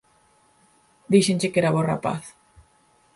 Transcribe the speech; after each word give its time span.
Díxenche 1.13 1.51
que 1.51 1.59
era 1.61 1.73
bo 1.75 1.81
rapaz. 1.91 2.23